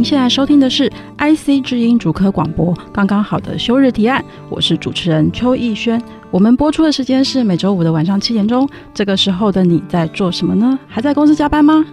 [0.00, 6.02] 您现在收听的是 IC 之音主科广播，刚刚好的休日提案，我是主持人邱逸轩。
[6.30, 10.78] 我们播出的时间是每周五的晚上七点钟，这个时候的你在做什么呢？
[10.88, 11.84] 还在公司加班吗？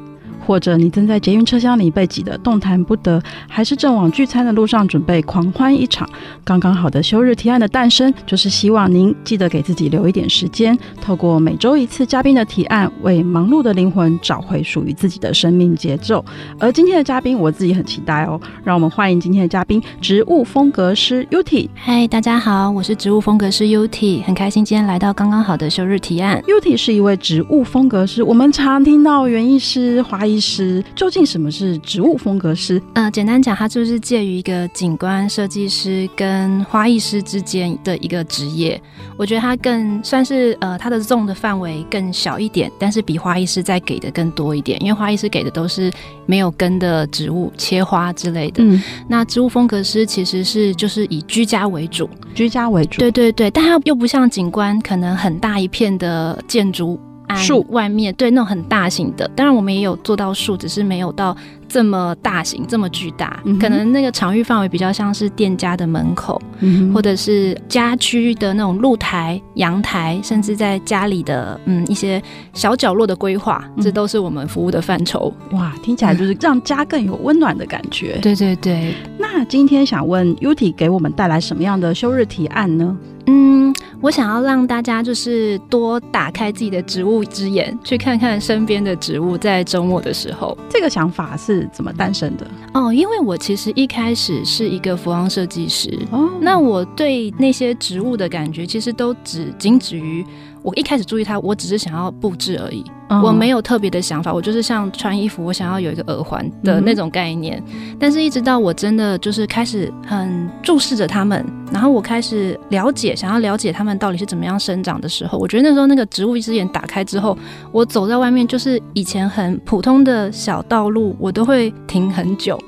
[0.48, 6.10] 或者你正在捷运车厢里被挤得动弹不得，还是正往聚餐的路上准备狂欢一场？
[6.46, 16.24] 刚刚好的休日提案的诞生，就是希望您记得给自己留一点时间，透过每周一次嘉宾的提案，为忙碌的灵魂找回属于自己的生命节奏。
[16.58, 21.68] 而今天的嘉宾，我自己很期待哦，让我们欢迎今天的嘉宾——植物风格师 Uti。
[21.76, 26.42] 嗨，大家好，我是植物风格师 Uti，很开心今天来到刚刚好的休日提案。
[26.48, 30.37] Uti 是一位植物风格师，我们常听到园艺师、花艺。
[30.40, 32.82] 师究竟什么是植物风格师？
[32.94, 38.82] 呃，简单讲，它就是介于一个景观设计师跟花艺师之间的一个职业。
[39.18, 44.82] 我觉得它更算是呃，它的 zone 的范围更小一点，但是比花艺师再给的更多一点。
[44.82, 45.92] 因为花艺师给的都是
[46.26, 48.64] 没有根的植物切花之类的。
[48.64, 53.00] 嗯，那植物风格师其实是就是以居家为主，居家为主。
[53.00, 57.00] 对对对，但它又不像景观，可能很大一片的建筑。
[57.36, 61.36] 树外面对那种很大型的，当然我们也有做到树，只是没有到
[61.68, 63.40] 这么大型、这么巨大。
[63.44, 72.22] 嗯、可能那个场域范围比较像是店家的门口，嗯、或者是家居的那种露台、阳台，甚至在家里的嗯一些
[72.54, 75.34] 小角落的规划，嗯，这都是我们服务的范畴。
[75.52, 78.18] 哇，听起来就是让家更有温暖的感觉。
[78.22, 78.94] 对对对。
[79.20, 82.98] 那今天想问 Uti 给我们带来什么样的休日提案呢？
[83.28, 89.38] 嗯，我想要让大家就是多打开自己的植物之眼，去看看身边的植物。
[89.38, 92.48] 在周末的时候，这个想法是怎么诞生的？
[92.74, 100.26] 哦，因为我其实一开始是一个服装设计师，哦，那我对那些植物的感觉其实都只仅止于。
[100.68, 104.34] 我一开始注意它，我只是想要布置而已，嗯、我没有特别的想法。
[104.34, 107.64] 我就是像穿衣服，我想要有一个耳环的那种概念。
[107.68, 117.38] 嗯、但是，一直到我真的就是开始很注视着它们，然后我开始了解，想要了解它们到底是怎么样生长的时候，我觉得那时候那个植物一只眼打开之后，
[117.72, 122.60] 我走在外面，就是以前很普通的小道路，我都会停很久。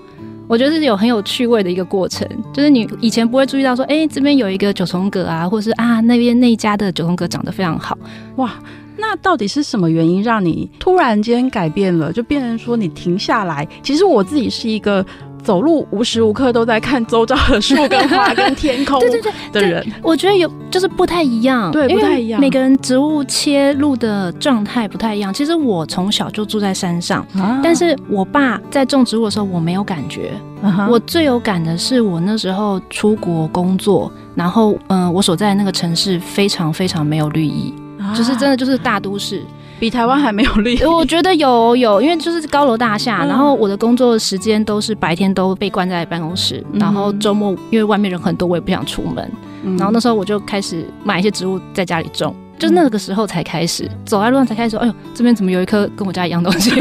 [0.50, 7.96] 我觉得是有很有趣味的一个过程，就是你以前不会注意到说，哎、这边有一个九重阁啊，或是啊那边那一家的九重阁长得非常好，
[8.38, 8.56] 哇，
[8.98, 13.68] 那到底是什么原因让你突然间改变了，就变成说你停下来？
[13.84, 15.06] 其实我自己是一个。
[15.44, 22.40] 走路无时无刻都在看周遭的树跟花跟天空，对对对的人，我觉得有就是不太一样，对，不太一样。
[22.40, 25.34] 每个人植物切入的状态不太一样。
[25.34, 30.32] 其实我从小就住在山上，啊，但是我爸在种植物的时候我没有感觉。
[30.62, 39.42] 啊，我最有感的是我那时候出国工作，然后嗯，呃，我所在的那个城市非常非常没有绿意，啊，就是真的就是大都市。
[39.80, 49.32] 比台湾还没有厉害，我觉得有有，因为就是高楼大厦，然后我的工作时间都是白天都被关在办公室，嗯、然后周末因为外面人很多，我也不想出门，
[49.64, 56.72] 嗯、然后那时候我就开始买一些植物在家里种，就那个时候才开始走在路上才开始说，哎呦，这边怎么有一颗跟我家一样东西，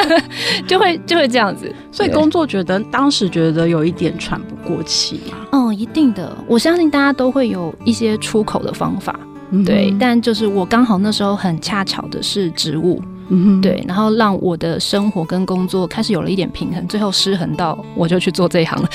[0.68, 9.18] 就会就会这样子，所以工作觉得当时觉得有一点喘不过气嘛，嗯，一定的，我相信大家都会有一些出口的方法。
[9.64, 18.88] 对，但就是我刚好那时候很恰巧的是植物，嗯，对，然后让我的生活跟工作开始有了一点平衡，最后失衡到我就去做这一行了。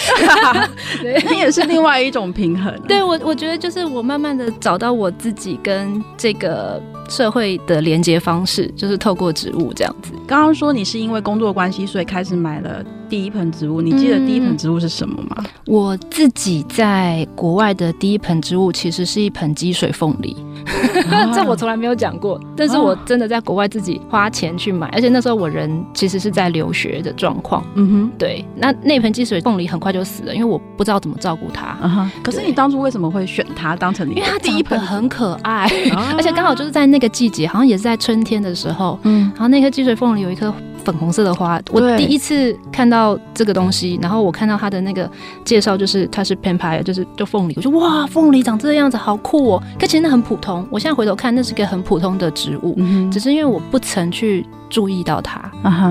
[1.01, 2.81] 对，那也是另外一种平衡啊。
[2.87, 10.11] 对，我我觉得就是我慢慢的找到我自己跟这个社会的连接方式，就是透过植物这样子。
[10.27, 15.37] 刚刚说你是因为工作关系，所以开始买了第一盆植物，你记得第一盆植物是什么吗？
[15.39, 20.35] 嗯，我自己在国外的第一盆植物其实是一盆积水凤梨。
[21.33, 27.63] 这我从来没有讲过，但是我真的在国外自己花钱去买，而且那时候我人其实是在留学的状况。
[27.75, 31.65] 嗯哼，对，那那盆积水凤梨很快就死了，因为我不知道怎么照顾它。
[31.65, 34.15] 啊，可是你当初为什么会选它当成你？
[34.15, 35.67] 因为它第一盆很可爱，
[36.15, 38.99] 而且刚好就是在那个季节，好像也是在春天的时候。
[39.03, 40.53] 嗯，然后那颗积水凤梨有一颗
[40.83, 41.59] 粉红色的花。
[41.71, 45.09] 我第一次看到这个东西，然后我看到它的那个
[45.43, 49.63] 介绍，就是它是 Pampire，就是就凤梨，我就哇，凤梨长这个样子，好酷哦！
[49.79, 54.45] 可其实那很普通，我现在回头看，那是个很普通的植物，嗯、只是因为我不曾去。
[54.69, 55.41] 注意到它，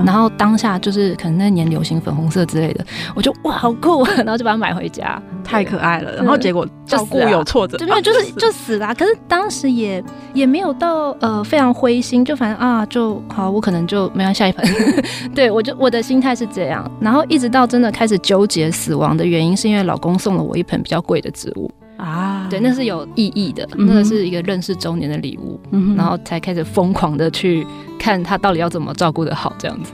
[0.05, 2.85] 然后当下就是可能那年流行粉红色之类的，
[3.15, 6.15] 我就哇好酷， 然后就把它买回家，太可爱了。
[6.15, 8.93] 然后结果照顾有挫折，对，没有就是就死了。
[8.95, 10.03] 可是当时也
[10.33, 14.65] 也没有到呃非常灰心，就反正啊就好，我可能就没有下一盆。
[15.35, 21.69] 对，我就我的心态是这样，然后一直到真的开始纠结死亡的原因，是因为老公送了我一盆比较贵的植物。
[21.99, 27.67] 啊，对，那是有意义的，嗯、那个是一个认识周年的礼物，嗯、然后才开始疯狂的去
[27.99, 29.93] 看他到底要怎么照顾的好，这样子。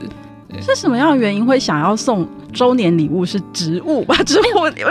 [0.62, 2.26] 是什么样的原因会想要送
[2.56, 3.24] 周年礼物？
[3.26, 4.16] 是植物吧？
[4.24, 4.44] 植物，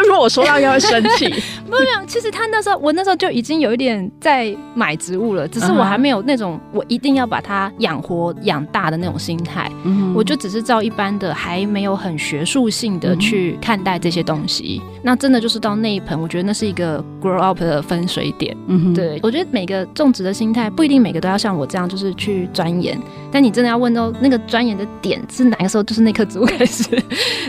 [0.06, 1.26] 如果我收到又要生气。
[1.28, 9.72] 没 有没有，其实他那时候，我那时候就已经有一点在买植物了，只是我还没有那种我一定要把它养活养大的那种心态。
[9.84, 14.82] 嗯，我就只是照一般的，还没有很学术性的去看待这些东西。
[14.84, 18.56] 嗯、那真的就是到那一盆，我觉得那是一个 grow up 的分水点。
[18.68, 23.00] 嗯，对，我觉得每个种植的心态不一定每个都要像我这样，就是去钻研。
[23.32, 26.86] 但你真的要问到那个钻研的点是哪个时候，就是那棵植物开始。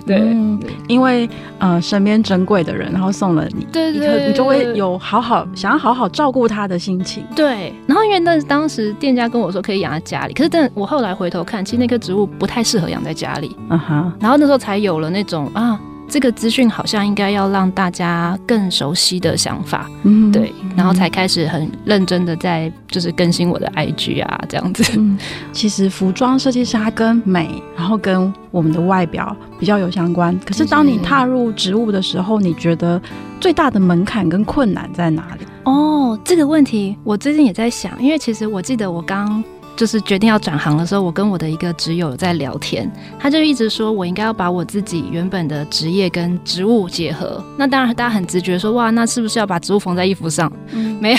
[0.06, 0.58] 对，嗯、
[0.88, 7.24] 因为呃身边珍贵的人，然后送了你，对对，对，你就会有好好想要好好照顾他的心情。
[7.34, 13.56] 对，然后因为那当时店家跟我说可以养在家里，可是但我后来回头看，其实那棵植物不太适合养在家里。
[13.68, 15.78] 嗯哼，然后那时候才有了那种啊。
[16.08, 24.84] 这个资讯好像应该要让大家更熟悉的想法，嗯，对，然后才开始很认真的在就是更新我的 IG 啊，这样子。
[24.96, 25.18] 嗯，
[25.52, 30.38] 其实服装设计师它跟美，然后跟我们的外表比较有相关。
[30.44, 33.00] 可是当你踏入植物的时候，你觉得
[33.40, 35.46] 最大的门槛跟困难在哪里？
[35.64, 39.42] 哦，这个问题我最近也在想，因为其实我记得我刚。
[39.76, 47.44] 就是决定要转行的时候，我跟我的一个职友在聊天，他就一直说我应该要把我自己原本的职业跟植物结合。
[47.58, 50.50] 那当然，大家很直觉说，哇，那是不是要把植物缝在衣服上？
[50.72, 51.18] 嗯， 没有，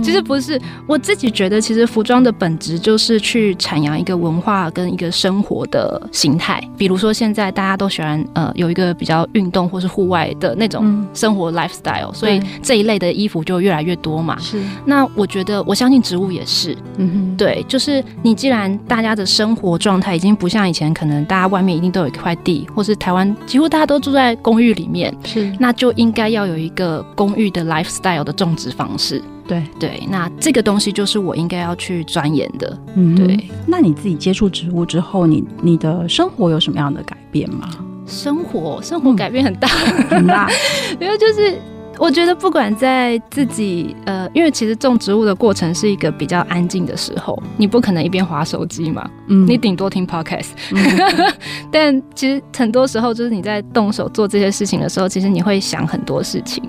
[0.00, 0.60] 其实不是。
[0.86, 6.62] 我自己觉得，其实服装的本质就是去阐扬一个文化跟一个生活的形态。
[6.76, 14.38] 比如说，现在大家都喜欢呃有一个比较运动或是户外的那种生活 lifestyle，所以这一类的衣服就越来越多嘛。
[14.38, 14.62] 是。
[14.84, 16.76] 那我觉得，我相信植物也是。
[16.96, 17.87] 嗯哼，对，就是。
[17.88, 29.22] 是你既然大家的生活状态已经不像以前，可能大家外面一定都有一块地，或是台湾几乎大家都住在公寓里面，是那就应该要有一个公寓的 lifestyle 的种植方式。
[29.46, 32.78] 对对，那这个东西就是我应该要去钻研的。
[32.94, 33.48] 嗯，对。
[33.66, 37.66] 那你自己接触植物之后，你你的生活有什么样的改变吗？
[38.06, 40.50] 生活生活改变很大，嗯、 很大，
[41.00, 41.58] 因为就是。
[41.98, 50.78] 我觉得不管在自己呃，因为其实种植物的过程是一个比较安静的时候，你不可能一边滑手机嘛，嗯，你顶多听 podcast，嗯、
[51.72, 56.62] 但其实很多时候就是你在动手做这些事情的时候，其实你会想很多事情，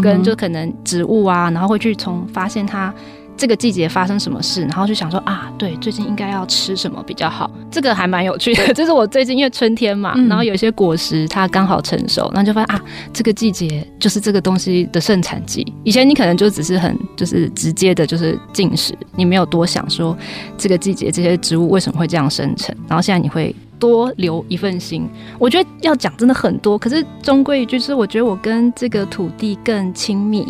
[0.00, 2.94] 跟就可能植物啊，然后会去从发现它。
[3.36, 7.50] 这个季节发生什么事，然后就想说啊，对，最近应该要吃什么比较好？
[7.70, 8.72] 这个还蛮有趣的。
[8.72, 15.66] 就是我最近因为春天嘛，嗯、然后有些果实它刚好成熟，然后就发现啊，这个季节就是这个东西的盛产季。
[15.84, 20.16] 以前你可能就只是很就是直接的，就是进食，你没有多想说
[20.56, 22.74] 这个季节这些植物为什么会这样生成。
[22.88, 25.06] 然后现在你会多留一份心。
[25.38, 30.46] 我觉得要讲真的很多，可是终归一句是，我觉得我跟这个土地更亲密。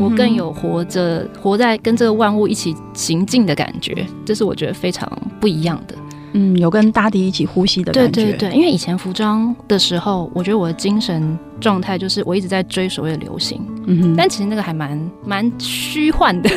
[0.00, 5.10] 我更有活着、活在跟这个万物一起行进的感觉，这是我觉得非常
[5.40, 5.94] 不一样的。
[6.34, 8.10] 嗯，有跟大地一起呼吸的感觉。
[8.10, 13.60] 对对对，因为以前服装的时候，我觉得我的精神状态就是我一直在追所谓的流行。
[13.84, 16.48] 嗯哼，但其实那个还蛮蛮虚幻的，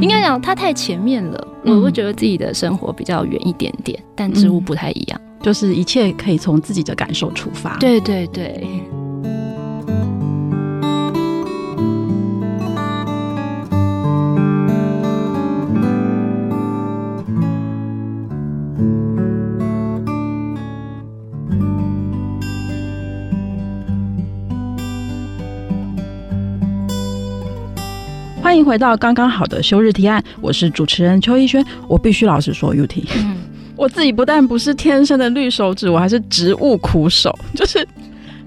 [0.00, 1.48] 应该讲它太前面了。
[1.64, 7.76] 嗯、我会觉得自己的生活比较远一点点，但植物不太一样，嗯、就是一切可以从自己的感受出发。
[7.76, 8.66] 对对对。
[28.58, 31.64] 迎回到刚刚好的休日提案，我是主持人邱逸轩。
[31.86, 33.36] 我必须老实说，Yuti，、嗯、
[33.76, 37.36] 我自己不但不是天生的绿手指，我还是植物苦手。
[37.54, 37.86] 就是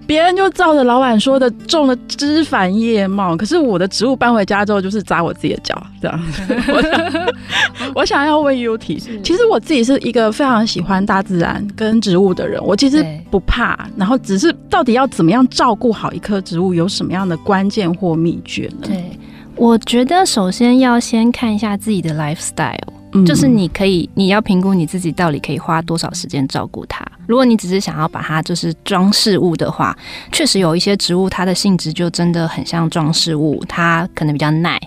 [0.05, 6.19] 别人就照着老板说的种了枝繁叶茂，可是我的植物搬回家之后就是扎我自己的脚，这样。
[6.67, 18.87] 我想，我想要问 Yuti，其实我自己是一个非常喜欢大自然跟植物的人，我其实不怕，然后只是到底要怎么样照顾好一棵植物，有什么样的关键或秘诀呢？
[18.87, 19.17] 对。
[19.61, 22.75] 我觉得首先要先看一下自己的 lifestyle，
[23.13, 27.05] 嗯，就是你可以，你要评估你自己到底可以花多少时间照顾它。
[27.31, 29.97] 如果你只是想要把它就是装饰物的话，
[30.33, 34.77] 确实有一些植物它的性质就真的很像装饰物，它可能比较耐，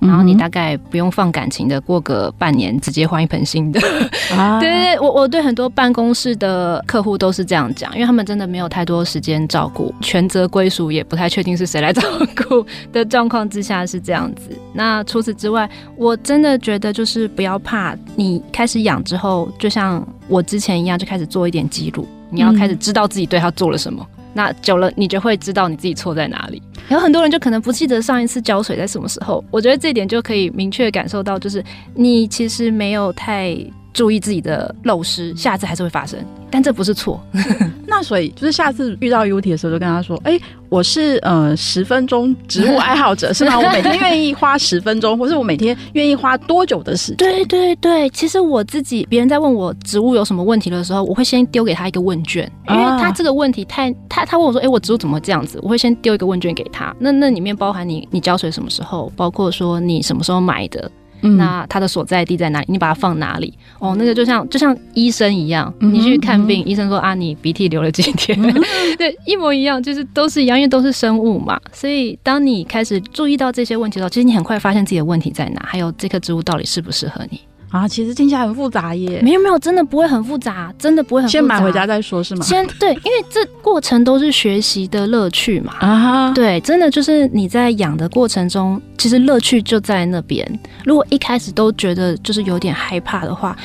[0.00, 3.80] 然后你大概不用放感情的，过个半年直接换一盆新的。
[4.36, 12.02] 啊、 对对对，我我对很多办公室的客户都是这样讲，因为他们真的没有太多时间照顾，权责归属也不太确定是谁来照
[12.46, 14.50] 顾的状况之下是这样子。
[14.74, 22.06] 那除此之外，我真的觉得就是不要怕，你开始养之后，就像我之前一样，就开始做一点记录。
[22.30, 26.62] 你要开始知道自己对他做了什么，那久了你就会知道你自己错在哪里。
[26.88, 31.64] 有很多人就可能不记得上一次浇水在什么时候，我觉得这点就可以明确感受到，就是
[31.94, 33.56] 你其实没有太。
[33.94, 36.18] 注意自己的漏失，下次还是会发生，
[36.50, 37.18] 但这不是错。
[37.86, 43.56] 那所以就是下次遇到 Uti 的时候，就跟他说：“哎、欸，我是呃十分钟植物爱好者，是吗？
[43.56, 60.90] 我每天愿意花十分钟，或是我每天愿意花多久的时间？”对对对，其实我自己，别人在问我植物有什么问题的时候，我会先丢给他一个问卷，因为他这个问题太他他问我说：“哎、欸，我植物怎么这样子？”我会先丢一个问卷给他，那那里面包含你你浇水什么时候，包括说你什么时候买的。
[61.36, 62.66] 那它的所在地在哪里？
[62.68, 63.52] 你把它放哪里？
[63.78, 68.40] 哦，那个就像就像医生一样，你去看病，医生说啊，你鼻涕流了几天，
[68.98, 71.60] 对，一模一样，就是都是一样，因为都是生物嘛。
[71.72, 77.40] 所以当你开始注意到这些问题的时候，其实你很快发现自己的问题在哪，还有这棵植物到底适不适合你。
[77.74, 79.20] 啊，其实听起来很复杂耶。
[79.20, 81.38] 没有没有，真的不会很复杂，真的不会很复杂。
[81.38, 82.44] 先买回家再说，是吗？
[82.44, 85.74] 先对，因为这过程都是学习的乐趣嘛。
[85.80, 90.46] 啊哈，对，真的就是你在养的过程中，其实乐趣就在那边。
[90.84, 93.56] 如果一开始都觉得就是有点害怕的话。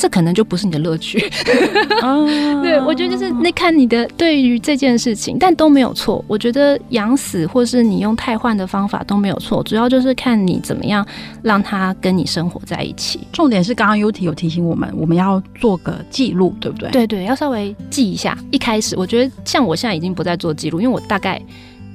[0.00, 1.18] 这可能就不是你的乐趣，
[2.62, 6.24] 对，我觉得就是那看你的对于这件事情，但都没有错。
[6.26, 11.06] 我觉得养死或是你用太换的方法都没有错，主要就是看你怎么样
[11.42, 13.20] 让它跟你生活在一起。
[13.30, 16.90] 重点是刚刚 Uti 有提醒我们，我们要做个记录，对不对？
[16.90, 18.34] 对对，要稍微记一下。
[18.50, 21.38] 一开始我觉得像我现在已经不再做记录，因为我大概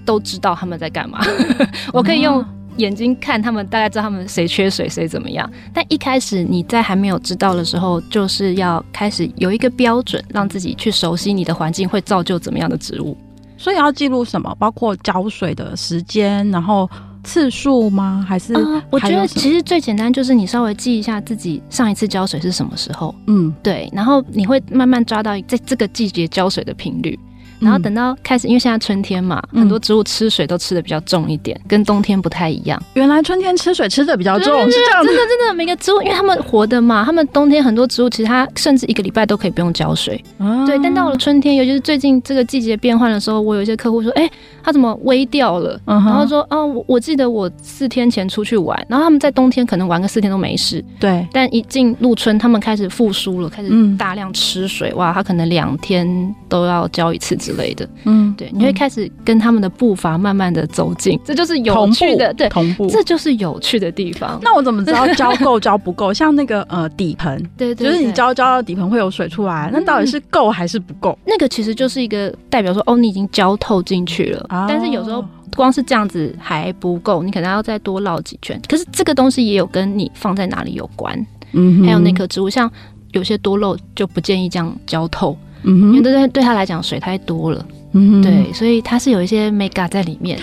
[0.06, 1.26] 都知道他们在干嘛，
[1.92, 2.46] 我可以用。
[2.78, 5.50] 眼睛看他们，大概知道他们谁缺水，谁怎么样。
[5.74, 13.18] 但一开始你在还没有知道的时候，就是要开始有一个标准，让自己去熟悉你的环境会造就怎么样的植物。
[13.58, 14.54] 所以要记录什么？
[14.60, 16.90] 包括浇水的时间，然后
[17.24, 18.24] 次数吗？
[18.28, 18.84] 还是、呃？
[18.92, 23.16] 我觉得其实最简单就是你稍微记一下自己上一次浇水是什么时候。
[23.28, 23.90] 嗯，对。
[23.94, 27.18] 然后你会慢慢抓到在这个季节浇水的频率。
[27.66, 32.82] 然后等到开始，因为现在春天嘛，嗯、很多植物吃水都吃的比较重一点，跟冬天不太一样。
[32.94, 35.08] 原来春天吃水吃的比较重，是这样子。
[35.08, 40.24] 真的真的，每个植物，因为它们活的嘛，它们冬天很多植物其实它甚至一个礼拜都可以不用浇水。
[40.38, 44.30] 啊、对，但到了春天，尤其是最近这个季节变换的时候，我有一些客户说，哎，
[44.64, 45.80] 它怎么微掉了？
[45.86, 50.84] 嗯、然后说，哦，我记得我四天前出去玩，然后他们在冬天可能玩个四天都没事。
[51.00, 57.88] 对，但一进入春，他们开始复苏了，开始大量吃水，嗯、哇，他可能两天都要浇一次之类的。
[58.04, 58.34] 嗯。
[58.38, 64.38] 对，你会开始跟他们的步伐慢慢的走近，这就是有趣的，对，同步，这就是有趣的地方。
[64.42, 66.14] 那我怎么知道 浇够浇不够？
[66.14, 71.18] 像那个呃底盆，对，对，就是你浇浇到底盆会有水出来，那到底是够还是不够？
[71.26, 74.46] 那个其实就是一个代表说，哦，你已经浇透进去了。
[74.68, 75.24] 但是有时候
[75.56, 78.60] 光是这样子还不够，你可能要再多绕几圈。
[78.68, 81.18] 可是这个东西也有跟你放在哪里有关，
[81.54, 82.70] 嗯，还有那棵植物，像
[83.14, 87.66] 有些多肉就不建议这样浇透，嗯哼，因为对对他来讲水太多了。
[87.94, 90.40] 嗯，对，所以他是有一些 mega 在里面。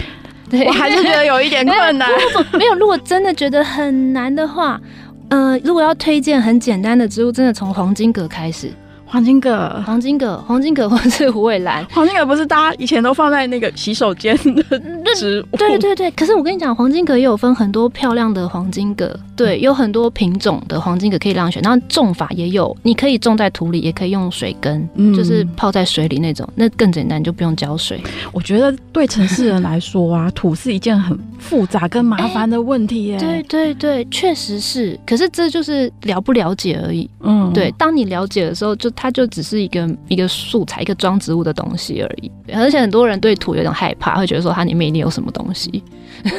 [0.50, 2.08] 对，我还是觉得有一点 困难。
[2.52, 4.80] 没有，如果真的觉得很难的话，
[5.28, 8.70] 呃，如果要推荐很简单的植物，真的从黄金葛开始。
[9.12, 11.84] 黄金葛，黄金葛，黄金葛，或是虎尾兰。
[11.92, 14.80] 黄金葛不是大家以前都放在那个洗手间的
[15.14, 15.56] 植物？
[15.58, 16.10] 对对对。
[16.12, 21.62] 可是我跟你讲，黄金葛也有分很多漂亮的黄金葛，对，有很多品种的黄金葛可以让选。
[21.62, 28.02] 然后种法也有，你可以种在土里，也可以用水根，嗯、就是泡在水里那种，那更简单，你就不用浇水。
[28.32, 33.18] 我觉得对城市人来说啊， 土是一件很复杂跟麻烦的问题耶。
[33.18, 34.98] 对对对，确实是。
[35.06, 37.10] 可是这就是了不了解而已。
[37.20, 38.90] 嗯，对，当你了解的时候，就。
[39.02, 42.30] 它就只是一个一个素材，一个装植物的东西而已。
[42.54, 45.82] 而且很多人对土有点害怕，会觉得说它里面一定有什么东西，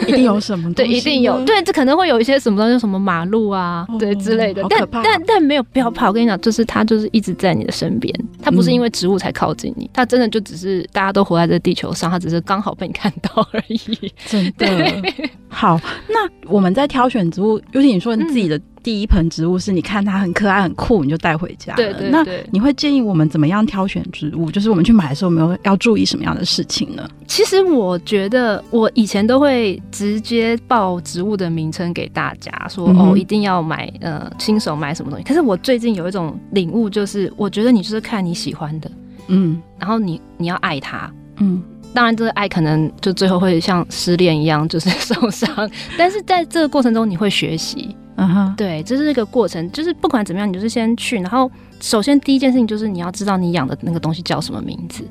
[0.07, 0.91] 一定有什么 东西。
[0.91, 1.43] 对，一定有。
[1.43, 4.65] 对，这可能会有一些什么东西，什么马路啊，哦、对之类的。
[4.69, 6.07] 但但但没有，不要怕。
[6.07, 8.17] 我跟你讲，就是它就是一直在你的身边。
[8.41, 14.09] 它不是因为植物才靠近你，它真的就只是大家都活在这地球上，它只是刚好被你看到而已。
[14.25, 14.67] 真的。
[15.49, 15.77] 好，
[16.07, 18.57] 那我们在挑选植物，尤其你说你自己的。
[18.83, 21.77] 第一盆植物是你看它很可爱很酷，你就带回家了。
[21.77, 22.09] 对对对。
[22.11, 24.51] 那你会建议我们怎么样挑选植物？
[24.51, 27.09] 就是我们去买的时候，我们要注意什么样的事情呢？
[27.25, 35.23] 其实我觉得我以前都会直接报植物的名称给大家，说、嗯、哦，一定要买呃新手买什么东西。
[35.23, 38.91] 可是我最近有一种领悟，就是我觉得你就是看你喜欢的，
[39.27, 41.63] 嗯，然后你你要爱它，嗯。
[41.95, 45.47] 当然，这个爱可能就最后会像失恋一样，就是受伤。
[45.95, 49.71] 但是在这个过程中，你会学习，嗯哼，对，这是一个过程。
[49.71, 55.03] 就是不管怎么样，你就是先去，然后首先第一件事情就是你要知道你养的那个东西叫什么名字。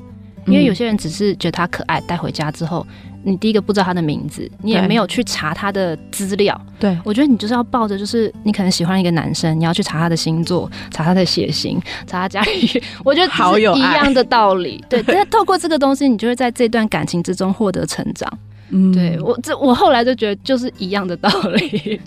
[0.45, 2.85] 因为有些人只是觉得它可爱，带回家之后，
[3.23, 6.59] 你第一个不知道它的名字，你也没有去查它的资料。
[6.77, 12.83] 对，我觉得你就是要抱着，就是你可能喜欢一个男生，你要去查他的星座，查他的血型，查他家里。
[13.05, 14.83] 我觉得好有一样的道理。
[14.89, 18.29] 对， 但是透过这个东西，你就会在这段感情之中获得成长。
[18.71, 22.01] 嗯，对我这我后来就觉得就是一样的道理。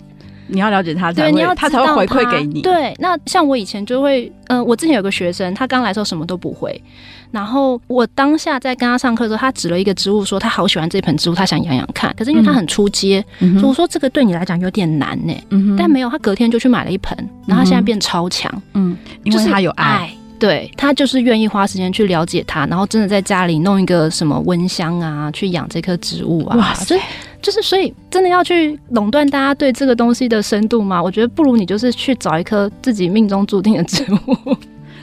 [0.47, 2.61] 你要了解他，对，你要他才会回馈给你。
[2.61, 6.81] 对，那像我以前就会，嗯、呃，我之前有个学生，他刚来的时候什么都不会。
[7.29, 12.13] 然后我当下在跟他上课的时候，他指了一个植物，说他好喜欢这盆植物，他想养养看。
[12.17, 15.33] 可是因为他很出街，嗯、所以我说这个对你来讲有点难呢。
[15.49, 18.49] 嗯、但没有，他隔天就去买了一盆，然后他现在变超强。
[18.73, 26.55] 嗯，因为他有爱，对他就是愿意花时间去了解它，然后真的在家里弄一个什么温箱啊，去养这棵植物啊。
[26.55, 27.01] 哇塞，所以
[27.41, 31.01] 就是所以真的要去垄断大家对这个东西的深度吗？
[31.01, 34.55] 我觉得不如你就是去找一棵自己命中注定的植物。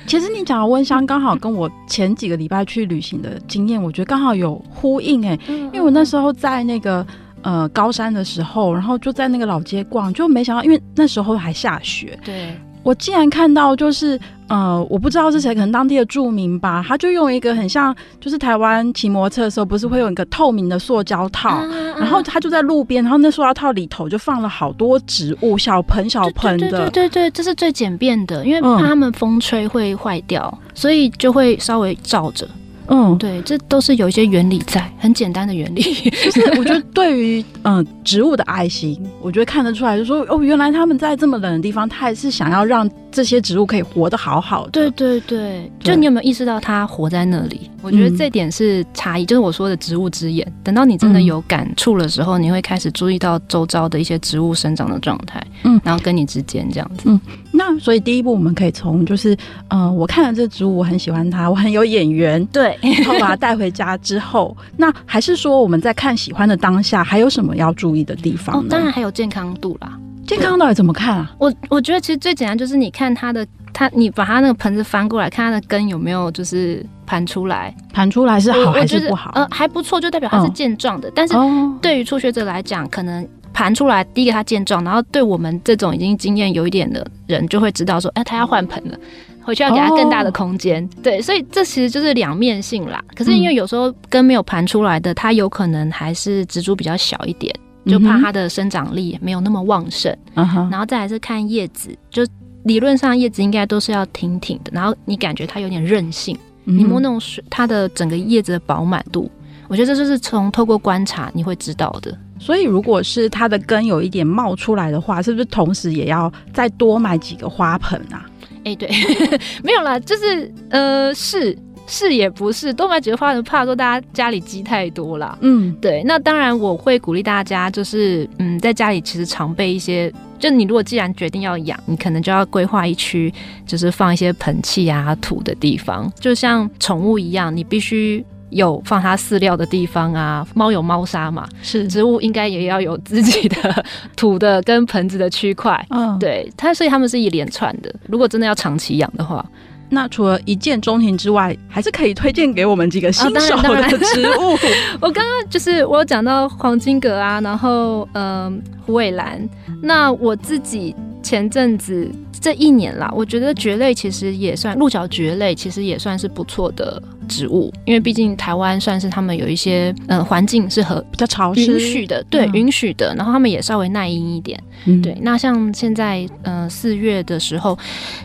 [0.07, 7.07] 其实你讲的温香刚好跟我前几个礼拜去旅行的经验，我觉得刚好有呼应哎、欸，因为我那时候在那个
[7.41, 12.55] 呃高山的时候，然后就在那个老街逛，就没想到，因为那时候还下雪，对。
[12.85, 32.47] 我竟然看到，就是呃，我不知道是谁，可能当地的住民吧，他就用一个很像，就是台湾骑摩托车的时候，不是会有一个透明的塑胶套，啊啊、然后他就在路边，然后那塑胶套里头就放了好多植物，小盆小盆的，对对对对，这是最简便的，因为怕他们风吹会坏掉，嗯、所以就会稍微罩着。
[32.87, 35.83] 嗯，对，这都是有一些原理在，很简单的原理。
[35.83, 44.71] 就是我觉得对于嗯、呃、植物的爱心，我觉得看得出来，就说哦，原来他们在这么冷的地方，他还是想要让这些植物可以活得好好的。
[44.73, 47.71] 对对对，就你有没有意识到它活在那里？
[47.81, 50.45] 我觉得这点是差异，就是我说的植物之眼。
[50.65, 57.05] 等到你真的有感触的时候，你会开始注意到周遭的一些植物生长的状态，嗯，然后跟你之间这样子。
[57.05, 57.21] 嗯，
[57.53, 59.37] 那所以第一步我们可以从就是，
[59.69, 68.63] 呃，我看了这植物，我很喜欢它，我很有眼缘，对，然后把它带回家之后， 那还是说我们在看喜欢的当下，还有什么要注意的地方呢？
[68.65, 69.93] 哦，当然还有健康度啦。
[70.27, 71.33] 健康到底怎么看啊？
[71.39, 73.47] 我我觉得其实最简单就是你看它的。
[73.77, 79.33] 它，你把它那个盆子翻过来，看它的根有没有就是盘出来，盘出来是好还是不好？
[79.35, 81.09] 呃，还不错，就代表它是健壮的。
[81.09, 81.35] 哦、但是
[81.83, 88.97] 对于初学者来讲，可能盘出来，第一个它健壮，然后对我们这种已经经验有一点的人，就会知道说，哎、欸，他要换盆了，
[89.43, 90.85] 回去要给它更大的空间。
[90.85, 93.03] 哦、对，所以这其实就是两面性啦。
[93.17, 97.53] 可是因为有时候根没有盘出来的，它有可能还是植株比较小一点，
[97.87, 100.15] 就怕它的生长力没有那么旺盛。
[100.35, 102.27] 嗯、然后再来是看叶子，就。
[102.65, 109.31] 理论上叶子应该都是要挺挺的，然后你感觉它有点韧性，嗯、你摸那种水，它的整个叶子的饱满度，
[109.69, 112.17] 我觉得这就是从透过观察你会知道的。
[112.39, 118.25] 所以如果是它的根有一点冒出来的话，是不是同时也要再多买几个花盆啊？
[118.65, 118.89] 哎、欸，对，
[119.63, 121.55] 没有啦，就是呃是。
[121.87, 125.37] 是也不是，多买几个花盆，怕说大家家里积太多啦。
[125.43, 126.03] 嗯，对。
[126.05, 130.13] 那当然，我会鼓励大家，就是嗯，在家里其实常备一些。
[130.39, 133.33] 就你如果既然决定要养，你可能就要规划一区，
[133.67, 140.47] 就是放一些盆器啊、土的地方，就像宠物一样，你必须有放它饲料的地方啊。
[140.55, 143.85] 猫有猫砂嘛，是植物应该也要有自己的
[144.17, 145.83] 土的跟盆子的区块。
[145.91, 147.95] 嗯，对它，所以它们是一连串的。
[148.07, 149.45] 如果真的要长期养的话。
[149.91, 154.55] 那除了一见钟情之外，还是可以推荐给我们几个新手的植物。
[154.55, 154.59] 哦、
[155.01, 158.53] 我刚刚就是我有讲到黄金葛啊，然后嗯、呃、
[158.87, 159.49] 虎尾兰。
[159.83, 167.03] 那我自己前阵子这一年啦，我觉得蕨类其实也算鹿角蕨类，其实也算是不错的。
[167.25, 171.73] 植物，因为毕竟台湾算是他们有一些呃环境是和比较潮湿。
[171.73, 175.17] 允许的，对，允许的，然后他们也稍微耐阴一点，嗯、对。
[175.21, 177.79] 那像现在呃四月的时候，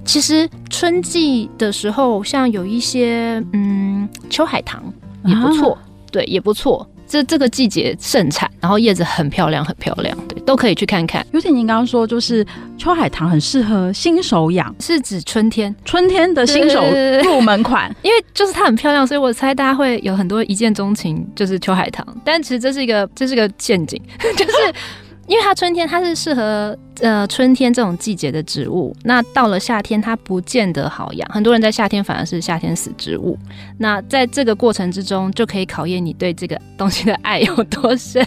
[0.03, 4.83] 其实春季的时候，像有一些嗯秋海棠
[5.25, 5.81] 也不错，啊、
[6.11, 6.87] 对，也不错。
[7.09, 11.25] 这这个季节盛产，然后叶子很漂亮，很漂亮，对，都可以去看看。
[11.31, 12.45] 尤其您刚刚说，就是
[12.77, 16.85] 秋海棠很适合新手养，是指春天，春天的新手
[17.23, 22.05] 入门款， 因为就是它很漂亮，所以我猜大家会有很多一见钟情，就是秋海棠。
[22.23, 23.99] 但其实这是一个这是一个陷阱，
[24.37, 24.51] 就是
[25.29, 33.37] 因为它春天它是适合呃春天这种季节的植物，那到了夏天它不见得好养，很多人在夏天反而是夏天死植物。
[33.77, 38.25] 那在这个过程之中，就可以考验你对这个东西的爱有多深。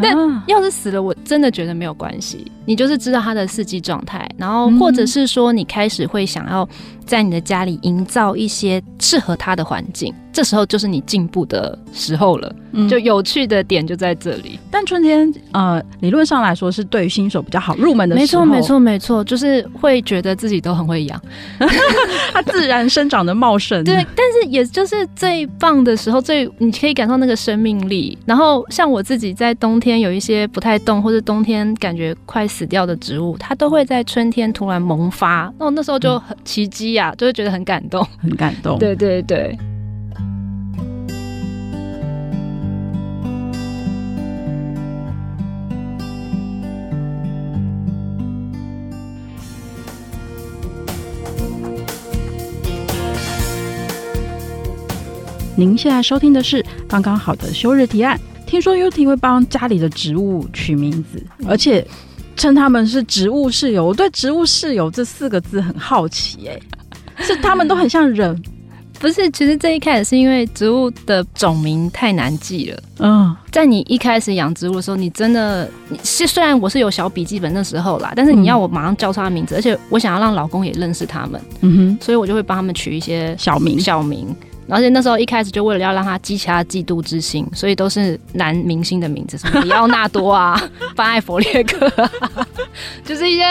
[0.00, 0.14] 但
[0.46, 6.68] 要是死了，我真的觉得没有关系，你就是知道它的四季状态，然后或者是说你开始会想要
[7.06, 10.12] 在你的家里营造一些适合它的环境。
[10.32, 14.60] 这时候就是你进步的时候了，嗯，就有趣的点就在这里。
[14.70, 18.44] 但春天，呃，理论上来说是对于新手比较好入门的时候。
[18.44, 21.18] 没错，没错，没错，就是会觉得自己都很会养，
[22.34, 23.82] 它自然生长的茂盛。
[23.82, 28.18] 对，但是也就是最棒的时候，最你可以感受那个生命力。
[28.26, 35.52] 然后像我自己在冬天有一些不太动，或者冬天感觉快死掉的植物，它都会在春天突然萌发。
[35.58, 38.78] 那我那时候就很奇迹呀，就会觉得很感动，很感动。
[38.78, 39.54] 对对对。
[55.58, 58.18] 您现在收听的是刚刚好的休日提案。
[58.46, 61.86] 听说 Uti 会帮家里的植物取名字，而且
[62.36, 63.84] 称他们是植物室友。
[63.86, 66.60] 我对“植物室友”这四个字很好奇，哎，
[67.24, 68.40] 是他们都很像人？
[68.98, 72.82] 不是，其实这一开始是因为植物的种名太难记了。
[73.00, 75.68] 嗯，在你一开始养植物的时候，你真的
[76.02, 84.34] 是虽然我是有小笔记本那时候啦，但是你要我马上叫出他名字，而且我想要让老公也认识他们，嗯哼，所以我就会帮他们取一些小名，小名。
[84.68, 90.60] 而且那时候一开始就为了要让他激起他嫉妒之心，所以都是男明星的名字，什么里奥纳多啊、
[90.96, 92.10] 范艾佛列克啊，
[93.04, 93.44] 就是一些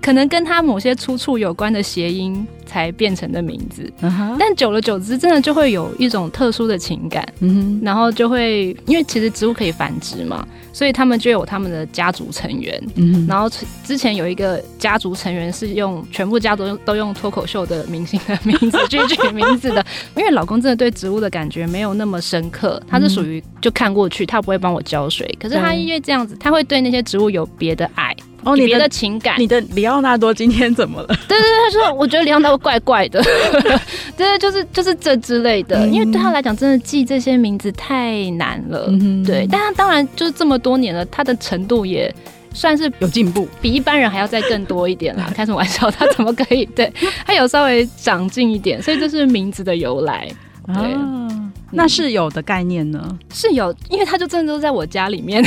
[0.00, 2.46] 可能跟他某些出处有关的谐音。
[2.68, 3.90] 才变成的名字。
[4.00, 4.36] Uh huh.
[4.38, 7.26] 但久了久之，真的就会有一种特殊的情感。
[7.40, 7.80] uh，huh.
[7.82, 10.46] 然后就会因为其实植物可以繁殖嘛。
[10.70, 12.80] 所以他们就有他们的家族成员，
[13.26, 13.50] 然后
[13.82, 28.14] 之前有一个家族成员是用全部家族都用脱口秀的明星的名字去取名字的， 因为老公真的对植物的感觉没有那么深刻，他是属于就看过去，他不会帮我浇水，可是他因为这样子，他会对那些植物有别的爱。
[28.44, 31.08] 哦，你别的情感，你的里奥纳多今天怎么了？
[31.28, 33.20] 对对对，他说我觉得里奥纳多怪怪的，
[34.16, 38.86] 对，就是就是这之类的，嗯、因为对他来讲，真的记这些名字太难了。
[38.90, 42.14] 嗯、对，但他当然就是这么多年了，他的程度也
[42.54, 45.28] 算是有进步，比一般人还要再更多一点啦。
[45.34, 45.90] 开什么玩笑？
[45.90, 46.64] 他怎么可以？
[46.66, 46.92] 对，
[47.26, 50.28] 他有稍微长进一点，所以这是名字的由来。
[50.66, 51.28] 对，啊、
[51.72, 53.18] 那室友的概念呢？
[53.32, 55.44] 室友，因为他就真的都在我家里面，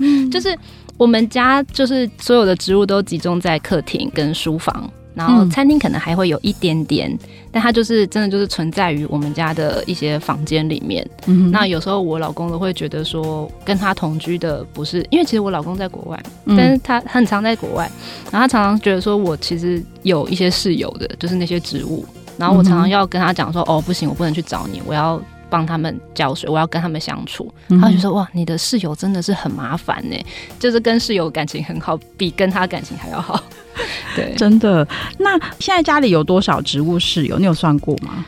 [0.00, 0.56] 嗯、就是。
[0.96, 7.18] 我们家就是所有的植物都集中在客厅跟书房，然后餐厅可能还会有一点点，嗯、
[7.52, 11.08] 但它就是真的就是存在于我们家的一些房间里面。
[11.26, 17.90] 嗯、那有时候我老公都会觉得说，跟他同居的不是，因为其实我老公在国外，嗯、但是他很常在国外，
[18.30, 22.04] 然后他常常觉得说我其实有一些室友的，就是那些植物，
[22.38, 25.20] 然后我常常要跟他讲说，嗯、哦，不行，我不能去找你，我要。
[25.54, 27.48] 帮他们浇水，我要跟他们相处。
[27.80, 30.16] 他就说：“哇，你的室友真的是很麻烦呢，
[30.58, 33.40] 就是跟室友感情很好，比跟他感情还要好。
[34.16, 34.84] ”对，真的。
[35.16, 37.38] 那现在家里有多少植物室友？
[37.38, 38.26] 你有算过吗？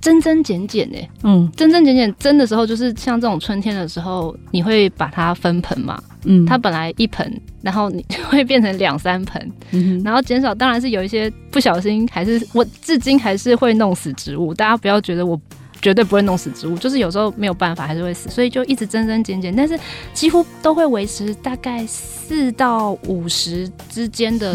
[0.00, 0.98] 增增减减呢？
[1.24, 6.00] 嗯，增增减减增的时候，就是像这种春天的时候，你会把它分盆嘛？
[6.24, 10.54] 嗯，它本来一盆，然后你就会变成两三盆，嗯、然后减少。
[10.54, 14.54] 当然是有一些不小心，还是我至今还是会弄死植物。
[14.54, 15.40] 大家不要觉得我。
[15.82, 19.78] 绝对不会弄死植物，就是有时候没有办法还是会死，所以就一直增增减减，但是
[20.12, 24.54] 几乎都会维持大概四到五十之间的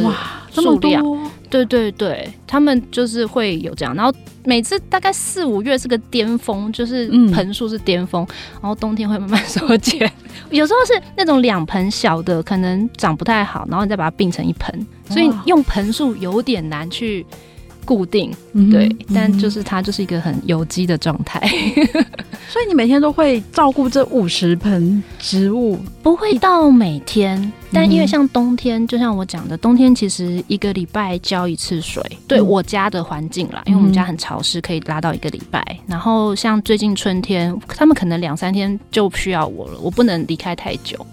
[0.52, 1.04] 数量。
[1.50, 10.12] 对对对，他们就是会有这样，然后每次大概四五月是个巅峰，就是盆数是巅峰，嗯、然后冬天会慢慢缩减。
[10.50, 17.26] 有时候是那种两盆小的可能长不太好，然后你再把它并成一盆，所以用盆数有点难去。
[17.86, 18.30] 固定
[18.72, 21.40] 对，但就是它就是一个很有机的状态，
[22.50, 35.64] 所以你每天都会照顾这五十盆植物，不会到每天，但因为像冬天，嗯、就像我讲的，冬天其实一个礼拜浇一次水，对我家的环境啦，因为我们家很潮湿，可以拉到一个礼拜。
[35.70, 41.06] 嗯、然后像最近春天，他们可能两三天就需要我了，我不能离开太久。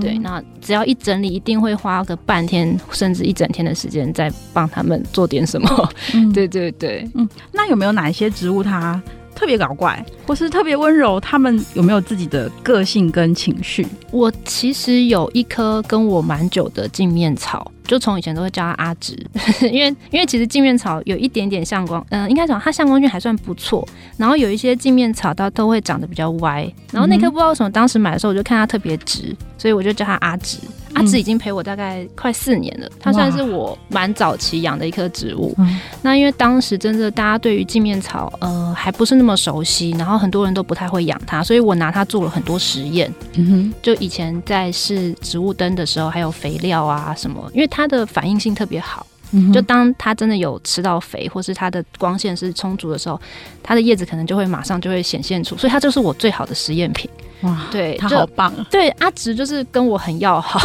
[0.00, 5.90] 对，那只要一整理，一定会花个半天甚至一整天的时间，再帮他们做点什么。
[6.14, 9.00] 嗯、 对对对，嗯，那有没有哪一些植物它
[9.34, 11.18] 特别搞怪，或是特别温柔？
[11.20, 13.86] 他们有没有自己的个性跟情绪？
[14.10, 17.70] 我其实有一棵跟我蛮久的镜面草。
[17.90, 19.18] 就从以前都会叫它阿直，
[19.68, 23.84] 因为因为其实镜面草有一点点向光，嗯、呃，应该讲它向光性还算不错。
[24.16, 26.72] 然后有一些镜面草它都会长得比较歪。
[26.92, 30.58] 然后那棵不知道为什么当时买的时候我就看它特别直，所以我就叫它阿直。
[30.94, 35.54] 阿紫已经陪我大概快四年了，它算是我蛮早期养的一棵植物。
[36.02, 43.12] 那因为当时真的大家对于镜面草呃还不是那么熟悉，然后很多人都不太会养它，所以我拿它做了很多实验。
[43.34, 49.06] 嗯哼，就以前在试植物灯的时候，还有肥料啊什么，因为它的反应性特别好。
[49.52, 53.20] 就当它真的有吃到肥，或是它的光线是充足的时候，
[53.62, 57.08] 它的叶子可能就会马上就会显现出，所以它就是我最好的实验品。
[57.42, 58.66] 哇，对，他好棒啊！
[58.70, 60.60] 对，阿直就是跟我很要好，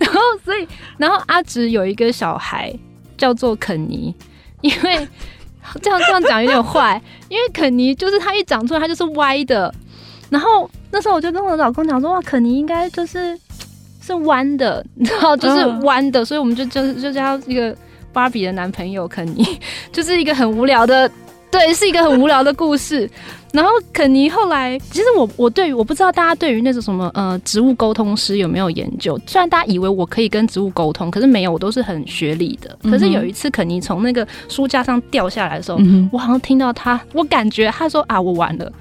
[0.00, 2.76] 然后所以，然后阿直有一个小孩
[3.16, 4.12] 叫做肯尼，
[4.60, 5.06] 因为
[5.80, 9.72] 这样这样讲有点坏，因为肯尼就是他一长出来他就是歪的，
[10.30, 13.38] 然后那时候我就跟我老公讲说，哇，肯尼应该就是
[14.00, 17.76] 是弯的，然后就是弯的，所以我们就就就叫一个
[18.12, 19.46] 芭比的男朋友肯尼，
[19.92, 21.10] 就是一个很无聊的。
[21.50, 23.10] 对，是一个很无聊的故事。
[23.52, 29.18] 然后肯尼后来，其实我我对于我不知道大家对于那种什么呃植物沟通师有没有研究？
[29.26, 32.78] 虽然大家以为我可以跟植物沟通，可是没有，我都是很学理的。
[32.88, 38.72] 可是有一次肯尼从那个书架上掉下来的时候，嗯、我好像听到他，我感觉他说啊，我完了。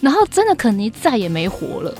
[0.00, 1.94] 然后真的肯尼再也没活了。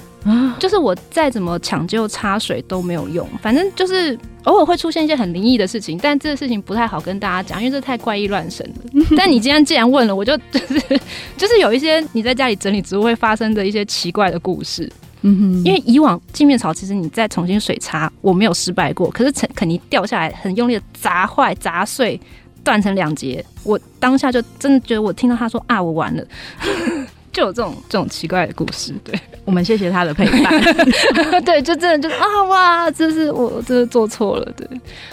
[0.58, 9.04] 就是我再怎么抢救插水都没有用，反正就是偶尔会出现一些很灵异的事情，但这个事情不太好跟大家讲，因为这太怪异乱神了。
[9.16, 11.00] 但你今天既然问了，我就就 是
[11.36, 14.90] 就是有一些你在家里整理植物会发生的一些奇怪的故事。
[15.22, 22.18] 嗯哼，因为以往镜面草其实你再重新水插，我没有失败过，可是肯肯尼掉下来很用力的砸坏、砸碎、
[22.64, 26.24] 断成两截，我当下就真的觉得我听到他说啊，我完了。
[27.32, 30.60] 就有这种这种奇怪的故事，对， 我们谢谢他的陪伴，
[31.44, 34.66] 对，就真的就是啊哇，这是我真的做错了，对，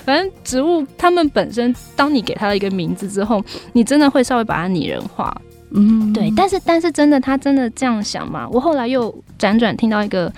[0.03, 5.35] 反正植物它们本身，当你给它一个名字之后，你真的会稍微把它拟人化，
[5.71, 8.47] 嗯，对，但是但是真的他真的这样想吗？
[8.51, 10.31] 我后来又辗转听到一个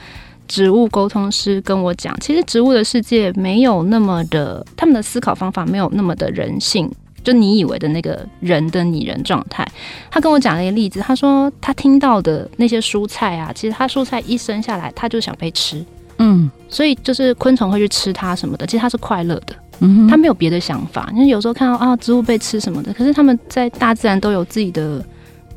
[0.47, 6.91] 植物沟通师跟我讲，其实植物的世界没有那么的，他们的思考方法没有那么的人性。
[7.23, 9.67] 就你以为的那个人的拟人状态，
[10.09, 15.83] 他跟我讲了一个例子，他说他听到的那些蔬菜啊，其实他蔬菜一生下来他就想被吃，
[16.17, 21.09] 嗯，所以就是昆虫会去吃它什么的，其实他是快乐的，嗯哼，他没有别的想法。
[21.13, 25.03] 因为有时候看到啊植物被吃什么的，可是他们在大自然都有自己的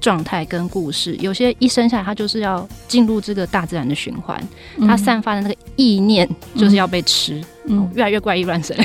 [0.00, 4.40] 状态跟故事，有些一生下来他就是要进入这个大自然的循环，
[4.80, 8.76] 他散发的那个意念就是要被吃，嗯，越来越怪异乱神。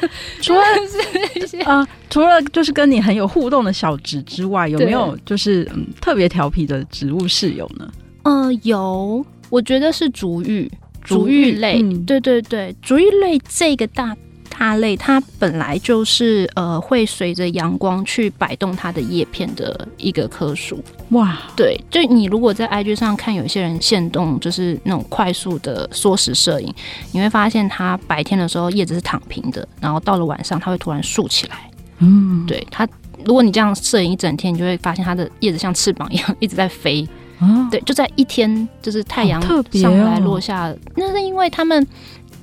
[0.40, 7.90] 除了是一些啊，除了就是跟你很有互动的小植之外，有没有就是嗯特别调皮的植物室友呢？
[8.24, 10.70] 呃，有，我觉得是竹芋，
[11.02, 14.16] 竹芋类，嗯、对对对，竹芋类这个大。
[14.58, 26.74] 它类它本来就是呃会随着阳光去摆动它的叶片的一个棵树哇，对，就你如果在 IG 上看有些人限动，就是那种快速的缩时摄影，
[27.12, 32.84] 你会发现它白天的时候叶子是躺平的，然后到了晚上它会突然竖起来，嗯，对它，
[33.24, 39.40] 如果你这样摄影一整天，你就会发现它的叶子像翅膀一样一直在飞，啊，对，就在一天就是太阳
[39.72, 41.86] 上来落下，哦，那是因为他们。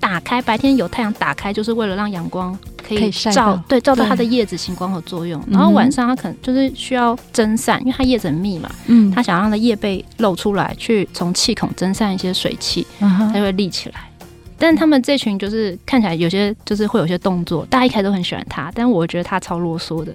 [0.05, 2.55] 打开白天有太阳打开，就是为了让阳光
[2.87, 5.43] 可以照，对，照到它的叶子行光合作用。
[5.49, 13.95] 然后晚上它可能就是需要蒸散，因为它叶子很密嘛，嗯，它想让它的叶背露出来，去从气孔蒸散一些水汽，它就会立起来。
[14.59, 20.13] 但是他们这群就是看起来有些就是会有些动作，大家一开始都很喜欢它，但我觉得它超啰嗦的。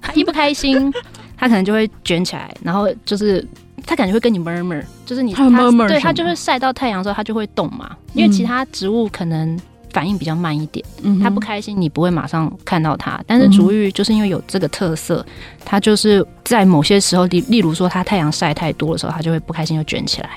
[0.00, 0.90] 它一不开心，
[1.36, 3.46] 它可能就会卷起来，然后就是。
[3.86, 5.48] 它感觉会跟你 murmur，就是你它
[5.86, 7.96] 对它就是晒到太阳的时候，它就会动嘛。
[8.14, 9.58] 因为其他植物可能
[9.92, 10.84] 反应比较慢一点，
[11.22, 13.22] 它不开心你不会马上看到它。
[13.26, 15.24] 但是竹芋就是因为有这个特色，
[15.64, 20.30] 它就是在某些时候，例例如说它太阳晒太多的时候，它就会不开心就卷起来。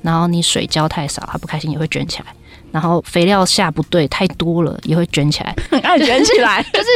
[0.00, 2.26] 然后你水浇太少，它不开心也会卷起来。
[2.72, 6.86] 然后肥料下不对，太多了也会卷起来，很 爱卷起来， 就是。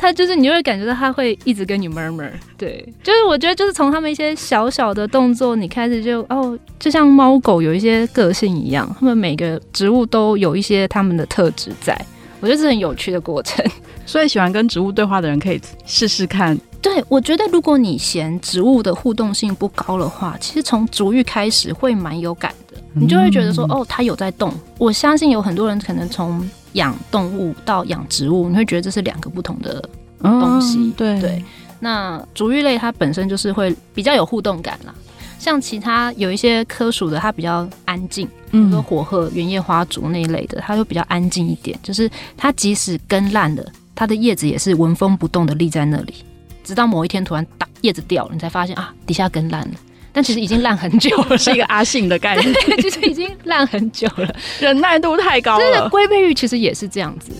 [0.00, 11.94] 他就是，你就会感觉到他会一直跟你 murmur，对，就是我觉得就是从他们一些小小的动作，你开始就哦，就像猫狗有一些个性一样，他们每个植物都有一些他们的特质在，
[12.40, 13.62] 我觉得是很有趣的过程。
[14.06, 16.58] 所以喜欢跟植物对话的人可以试试看。
[16.82, 24.50] 对，我觉得如果你嫌植物的互动性不高的话，其实从足浴开始会蛮有感的，你就会觉得说哦，它有在动。
[24.78, 29.82] 我相信有很多人可能从养动物到养植物，你会觉得这是两个不同的
[30.20, 30.78] 东西。
[30.78, 31.44] 嗯、对对，
[31.78, 34.94] 那竹芋类它本身就是会比较有互动感啦。
[35.38, 41.78] 像其他有一些科属的，它比较安静，比如说火鹤、圆叶花竹那一类的，它就比较安静一点。
[41.82, 46.14] 就是它即使根烂了，它的叶子也是纹风不动的立在那里，
[46.62, 49.74] 直到某一天突然打叶子掉了，你才发现啊，底下根烂了。
[50.12, 55.60] 但其实已经烂很久了，是一个阿信的概念， 对，其实已经烂很久了，忍耐度太高了。
[55.60, 57.30] 真的龟背玉其实也是这样子，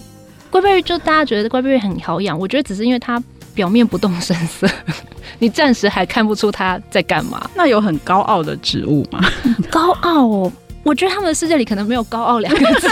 [0.50, 3.22] 龟背玉就大家觉得龟背玉很好养，我觉得只是因为它
[3.54, 4.68] 表面不动声色，
[5.38, 7.50] 你暂时还看不出它在干嘛。
[7.54, 9.20] 那有很高傲的植物吗？
[9.70, 10.52] 高傲哦。
[10.83, 12.88] 我觉得他们的世界里可能没有高傲两个字，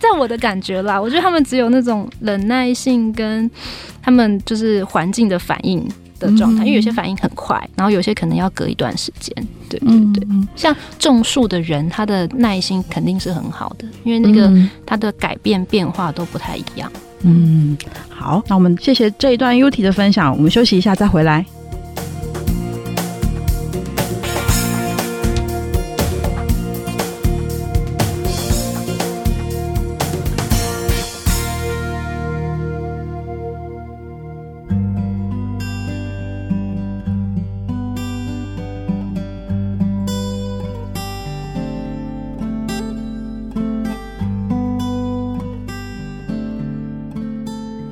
[0.00, 3.48] 在我的感觉啦，我觉得他们只有那种忍耐性跟
[4.02, 5.88] 他们就是环境的反应
[6.26, 9.34] 的状态，因为有些反应很快，然后有些可能要隔一段时间。
[9.68, 14.50] 对对对，像种树的人，他的耐心肯定是很好的，因为那个
[14.86, 16.90] 他的改变变化都不太一样。
[17.22, 17.76] 嗯，
[18.08, 21.44] 好，那我们谢谢这一段 Yuti 的分享，我们休息一下再回来。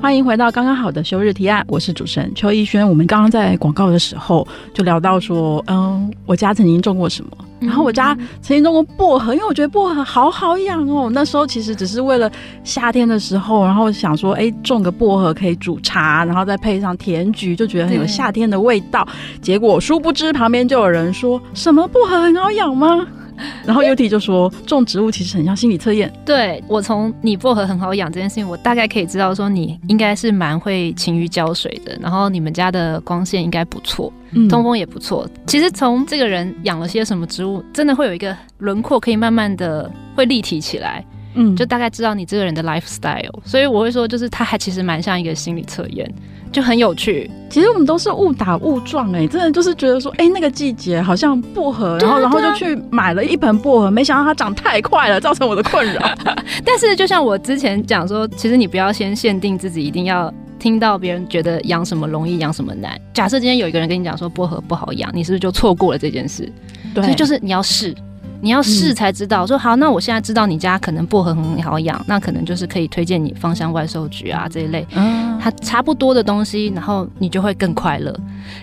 [0.01, 2.89] 欢迎回到刚刚好的休日提案，我是主持人邱逸轩。
[2.89, 11.07] 我们刚刚在广告的时候就聊到说，嗯，我家曾经种过什么，然后我家曾经种过薄荷，因为我觉得薄荷好好养哦。
[11.13, 12.29] 那时候其实只是为了
[12.63, 19.07] 夏天的时候，然后想说，哎，种个薄荷可以煮茶，然后再配上甜菊，就觉得很有夏天的味道。
[19.39, 23.05] 结果殊不知旁边就有人说什么薄荷很好养吗？
[23.65, 26.11] 然后 Yuti 就说，种植物其实很像心理测验。
[26.25, 34.11] 对，我从你薄荷很好养这件事情，我大概可以知道说你应该是蛮会勤于浇水的，然后你们家的光线应该不错，
[34.49, 35.27] 通风也不错。
[35.45, 41.03] 其实从这个人养了些什么植物，真的会有一个轮廓可以慢慢的会立体起来。
[41.33, 43.39] 嗯，就大概知道你这个人的 lifestyle。
[43.45, 46.11] 所以我会说，就是他还其实蛮像一个心理测验。
[46.51, 47.31] 就很有趣。
[47.49, 56.01] 其实我们都是误打误撞哎、欸，真的就是觉得说，哎、欸，那个季节好像薄荷，然后然后就去买了一盆薄荷，没想到它长太快了，造成我的困扰。
[56.65, 62.99] 但是就像我之前讲说，其实你不要先限定自己一定要听到别人觉得养什么容易养什么难。
[63.13, 66.51] 假设今天有一个人跟你讲说薄荷不好养，你是不是就错过了这件事？
[66.93, 67.95] 对，所以就是你要试。
[68.41, 69.45] 你要试才知道。
[69.45, 78.13] 说好，那我现在知道你家可能薄荷很好养，那可能就是可以推荐你芳香万寿菊啊这一类，嗯，它差不多的东西，然后你就会更快乐。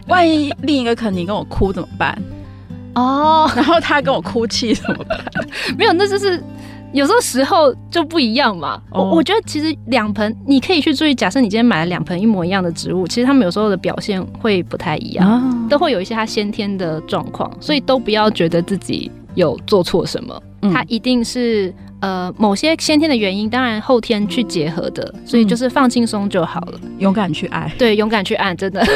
[0.09, 2.17] 万一另一个肯你跟我哭怎么办？
[2.95, 5.19] 哦，然后他跟我哭泣怎么办？
[5.79, 6.43] 没有，那就是
[6.93, 8.81] 有时候时候就不一样嘛。
[8.91, 19.09] 我、哦、我觉得其实两盆你可以去注意，假设你今天买了两盆一模一样的植物，其实他们有时候的表现会不太一样，哦、都会有一些它先天的状况，所以都不要觉得自己。
[19.38, 20.42] 有做错什么？
[20.72, 28.85] 它一定是呃某些先天的原因，当然后天去结合的，所以就是放轻松就好了，勇敢去爱，对，勇敢去爱，真的。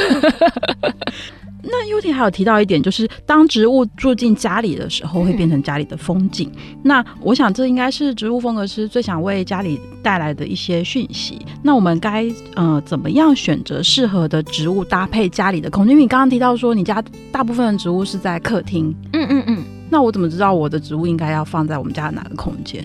[1.65, 6.51] 那 Yuti 还有提到一点，就是当植物住进家里的时候，会变成家里的风景。
[6.57, 11.39] 嗯、那我想这应该是植物风格师最想为家里带来的一些讯息。
[11.63, 12.27] 那我们该
[12.57, 15.93] 呃怎么样选择适合的植物搭配家里的空间？
[15.93, 17.01] 因为你刚刚提到说你家
[17.31, 19.65] 大部分的植物是在客厅，嗯嗯嗯。
[19.93, 22.83] 那我怎么知道我的植物应该要放在我们家的哪个空间？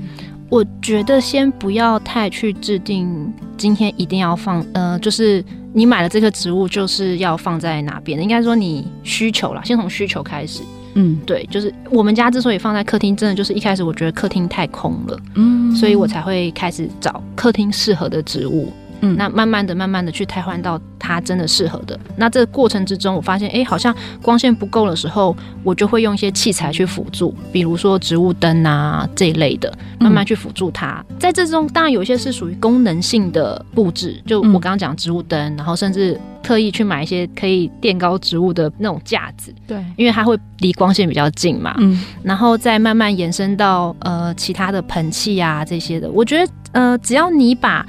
[0.49, 8.21] 我觉得先不要太去制定今天一定要放，呃，就是你买了这个植物就是要放在哪边？
[8.21, 10.61] 应该说你需求啦，先从需求开始。
[10.95, 18.73] 嗯，对，就是我们家之所以放在客厅，真的就是一开始我觉得客厅太空了，嗯，所以我才会开始找客厅适合的植物。
[19.01, 21.99] 嗯，那慢慢的、慢慢的去汰换到它真的适合的。
[22.15, 31.03] 那这个过程之中，我发现，哎、欸，好像光线不够的时候，我就会用一些器材去辅助，比如说植物灯啊这一类的，慢慢去辅助它。
[31.09, 41.75] 嗯、在这中，当然有一些是属于功能性的布置，就我刚刚讲植物灯，然后甚至特意去买一些可以垫高植物的那种架子，对，因为它会离光线比较近嘛。
[41.79, 46.09] 嗯，然后再慢慢延伸到呃其他的盆器啊这些的。
[46.09, 47.85] 我觉得，呃，只要你把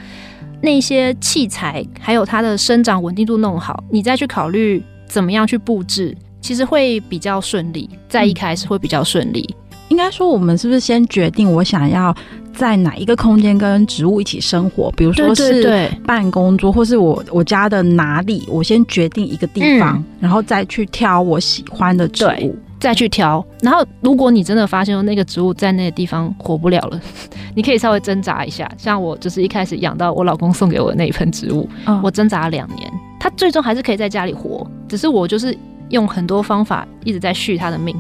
[0.61, 7.89] 那些器材还有它的生长稳定度弄好，你再去考虑怎么样去布置，其实会比较顺利。
[8.09, 9.49] 在一开始会比较顺利。
[9.53, 12.15] 嗯，应该说，我们是不是先决定我想要
[12.53, 14.91] 在哪一个空间跟植物一起生活？
[14.97, 22.57] 比如说是办公桌，或是我我家的哪里，我先决定一个地方，嗯，然后再去挑我喜欢的植物。
[22.81, 27.01] 再去挑，然后如果你真的发现那个植物在那个地方活不了了，
[27.55, 28.71] 你可以稍微挣扎一下。
[28.77, 35.57] 像我就是一开始养到我老公送给我的那一盆植物，嗯、我挣扎了两年，它最终还是可以在家里活，只是我就是
[35.89, 37.97] 用很多方法一直在续它的命。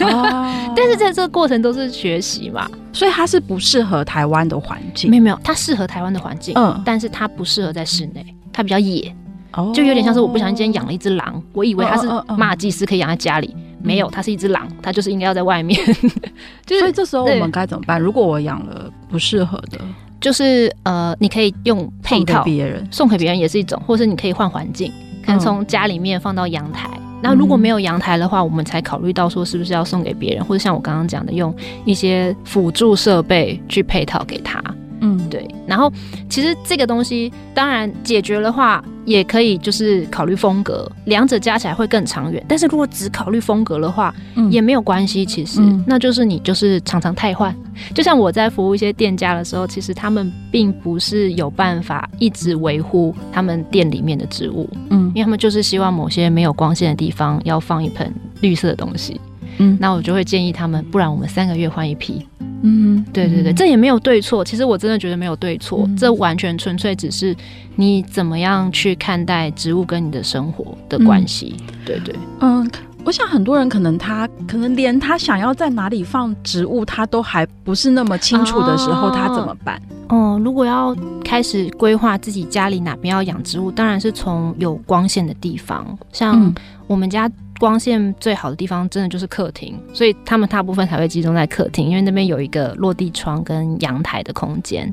[0.00, 5.10] 哦、 但是在这个过程都是学习嘛，所以它是不适合台湾的环境。
[5.10, 9.14] 没有没有，它适合台湾的环境，嗯，但是它不适合在室内，它比较野，
[9.54, 12.06] 哦，就有点像是我不小心今天养了一只狼，我以为它是
[12.36, 13.54] 马尔济斯可以养在家里。
[13.82, 15.80] 没有，它是一只狼，它就是应该要在外面。
[16.66, 18.00] 就是、所以这时候我们该怎么办？
[18.00, 19.78] 如果我养了不适合的，
[20.20, 24.92] 就是呃，你可以用配套别人送给别人也是一种，或是你可以换环境，
[25.24, 26.90] 可能从家里面放到阳台。
[27.22, 31.54] 那、嗯、如果没有阳台的话，我们才考虑到说是不是要送给别人，或者像我刚刚讲的，用
[31.84, 34.62] 一些辅助设备去配套给他。
[35.00, 35.48] 嗯，对。
[35.66, 35.92] 然后
[36.28, 42.44] 其实这个东西当然解决的话，也可以就是考虑风格，两者加起来会更长远。
[42.46, 45.24] 但是如果只考虑风格的话，嗯、也没有关系。
[45.24, 47.54] 其实、嗯、那就是你就是常常汰换。
[47.94, 59.20] 就像我在服务一些店家的时候，其实他们并不是有办法一直维护他们店里面的植物，嗯，因为他们就是希望某些没有光线的地方要放一盆绿色的东西。
[59.60, 62.26] 嗯，那我就会建议他们，不然我们三个月换一批。
[62.62, 64.44] 嗯，对对对，这也没有对错。
[64.44, 67.34] 其实我真的觉得没有对错，嗯、这完全纯粹只是
[67.76, 71.56] 你怎么样去看待植物跟你的生活的关系。
[71.58, 72.70] 嗯、对对，嗯，
[73.04, 79.76] 我想很多人可能他可能连他想要在哪里放植物，他都还不是那么清楚的时候，哦、他怎么办？
[80.08, 80.94] 哦、嗯，如果要
[81.24, 86.54] 开始规划自己家里哪边要养植物，当然是从有光线的地方，像
[86.86, 87.30] 我们家。
[87.60, 94.92] 光线最好的地方，真的就是客厅，所以他们大部分才会集中在客厅，因为那边有一个落地窗跟阳台的空间。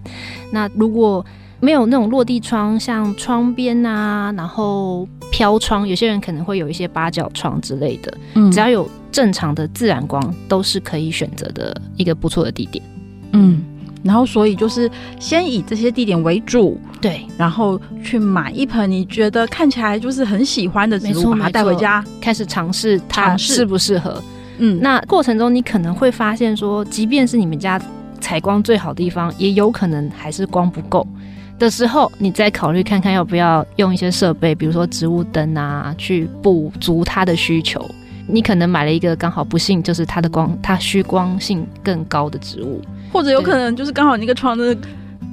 [0.51, 1.25] 那如果
[1.61, 12.83] 没有那种落地窗，像窗边啊，然后飘窗，有些人可能会有一些八角窗之类的，嗯，只要有正常的自然光，都是可以选择的一个不错的地点，
[13.31, 13.63] 嗯。
[14.03, 14.89] 然后，所以就是
[15.19, 24.21] 先以这些地点为主，对，然后去买一盆你觉得看起来就是很喜欢的植物，把它带回家，开始尝试它适不适合。
[24.59, 27.79] 嗯，那过程中你可能会发现说，即便是你们家
[28.19, 31.05] 采光最好的地方，也有可能还是光不够。
[31.59, 37.83] 的时候，你再考虑看看要不要用一些设备，比如说植物灯啊，去补足它的需求。
[38.27, 42.81] 你可能买了一个刚好不幸就是它的光，它需光性更高的植物。
[43.11, 44.75] 或者有可能就是刚好那个窗的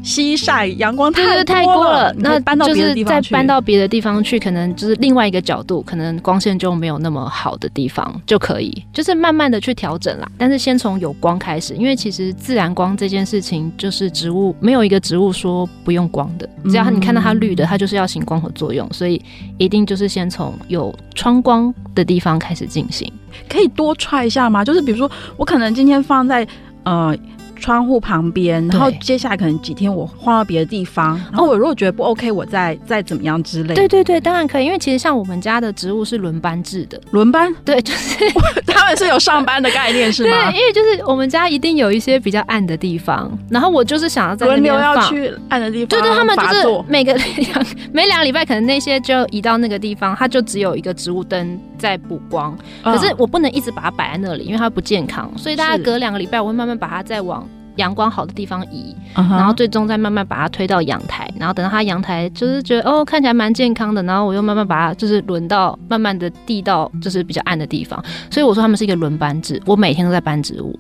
[0.05, 10.31] 西晒阳光太太多了，那搬到别的地方去，再搬到别的地方去，可能就是另外一个角度，可能光线就没有那么好的地方就可以，就是慢慢的去调整啦。
[10.37, 19.21] 但是先从有光开始，因为其实自然光这件事情，就是植物没有一个植物说不用光的，只要你看到它绿的，它就是要行光合作用，所以
[19.57, 23.11] 一定就是先从有窗光的地方开始进行。
[23.49, 24.63] 可以多踹一下吗？
[24.63, 26.47] 就是比如说我可能今天放在
[26.83, 27.17] 呃。
[27.65, 33.75] 窗户旁边，然后接下来可能几天我换到别的地方，然后我如果觉得不 OK，我再再怎么样之类的。
[33.77, 38.19] 对对对，当然可以，因为其实像我们家的植物是轮班制的，轮班，对，就是
[38.69, 40.51] 他们是有上班的概念是吗？
[40.51, 57.49] 对，因为就是我们家一定有一些比较暗的地方，然后我就是想要在轮流要去暗的地方，对对，他们就是每个两 每两个礼拜可能那些就移到那个地方，它就只有一个植物灯在补光，可是我不能一直把它摆在那里，因为它不健康，所以大家隔两个礼拜我会慢慢把它再往。
[57.77, 59.31] 阳光好的地方移，uh huh.
[59.31, 70.79] 然后最终再慢慢把它推到阳台，然后等到它阳台就是觉得哦看起来蛮健康的，然后我又慢慢把它就是轮到慢慢的递到就是比较暗的地方，所以我说他们是一个轮班制，我每天都在搬植物。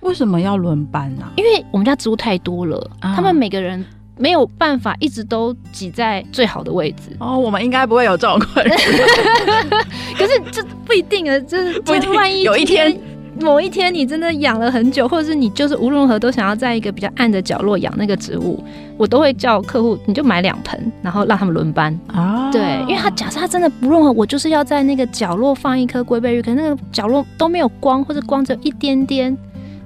[0.00, 1.22] 为什么要轮班呢？
[1.22, 1.32] 啊？
[1.36, 3.14] 因为我们家植物太多了，uh huh.
[3.16, 3.82] 他们每个人
[4.18, 7.16] 没有办法一直都挤在最好的位置。
[7.18, 8.76] 哦，我们应该不会有这种困扰。
[10.18, 12.94] 可是这不一定啊，就是不一定万一有一天。
[13.40, 18.62] 某一天你真的养了很久，或者是你就是无论如何都想要在一个比较暗的角落养那个植物，
[18.96, 22.50] 我都会叫客户，你就买两盆，然后让他们轮班啊。
[22.52, 29.36] 对，因为他假设他真的不论我就是要在那个角落放一颗龟背芋，可是那个角落都没有光，或者光只有一点点，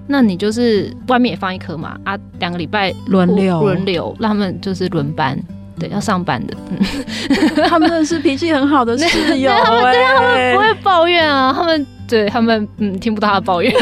[0.07, 5.39] 那你就是外面也放一颗嘛啊，两个礼拜轮流轮流让他们就是轮班。
[5.79, 13.73] 对，要上班的，嗯， 他们是脾气很好的室友，他们对他们不会抱怨啊，他们对他们嗯听不到他的抱怨，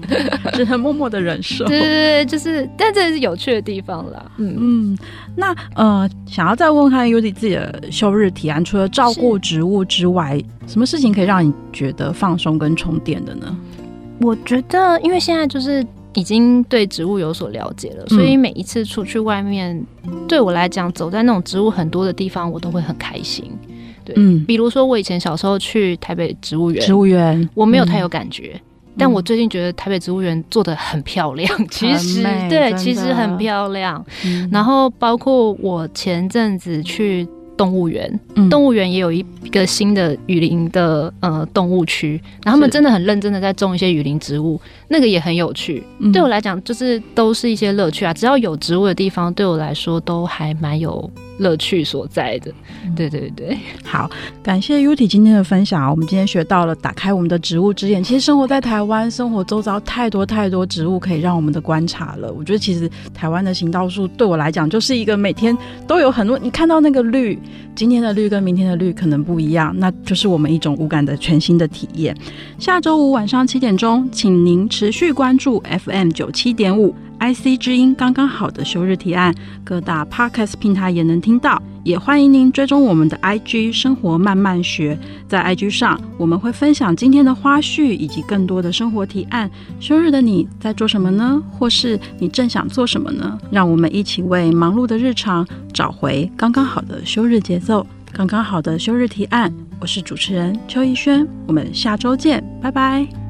[0.54, 1.64] 只能默默的忍受。
[1.66, 4.24] 对对对，就是，但这是有趣的地方啦。
[4.38, 4.98] 嗯嗯，
[5.36, 13.56] 那呃，想要再问看 Yudy 自己的休日提案，除了照顾植物之外，什么事情可以让你觉得放松跟充电的呢？
[14.20, 15.84] 我觉得，因为现在就是。
[16.14, 23.44] 已经对植物有所了解了，所以每一次出去外面，嗯、对我来讲，走在那种植物很多的地方，我都会很开心。
[24.04, 34.04] 对，嗯，比如说我以前小时候去台北植物园，植物园我没有太有感觉，嗯、但我最近觉得台北植物园做的很漂亮，嗯、其实对，其实很漂亮。
[34.24, 37.26] 嗯、然后包括我前阵子去。
[37.62, 45.80] 动物园，嗯、动物园也有一个新的雨林的呃动物区，然后他们真的很认真的在种一些雨林植物，那个也很有趣。
[46.00, 48.12] 嗯、对我来讲，就是都是一些乐趣啊。
[48.12, 51.08] 只要有植物的地方，对我来说都还蛮有
[51.42, 52.52] 乐趣所在的。
[52.94, 54.10] 对对对，好，
[54.42, 55.90] 感谢 Uti 今天的分享。
[55.90, 58.02] 我们今天学到了打开我们的植物之眼。
[58.02, 62.32] 其实生活在台湾，生活周遭太多太多植物可以让我们的观察了。
[62.32, 67.38] 我觉得其实台湾的行道树对我来讲就是一个每天都有很多，你看到那个绿，
[67.74, 72.16] 今天的绿跟明天的绿可能不一样，那就是我们一种无感的全新的体验。
[72.58, 79.34] 下周五晚上七点钟，请您持续关注 FM 九七点五 IC 之音刚刚好的休日提案，
[79.64, 81.60] 各大 Podcast 平台也能听到。
[81.82, 89.50] 也欢迎您追踪我们的 IG 生活慢慢学，在 IG 上我们会分享今天的花絮以及更多的生活提案。
[89.80, 91.42] 休日的你在做什么呢？
[91.50, 93.36] 或是你正想做什么呢？
[93.50, 99.52] 让我们一起为忙碌的日常找回刚刚好的休日节奏，刚刚好的休日提案。
[99.80, 103.21] 我是主持人邱逸轩，我们下周见，拜拜。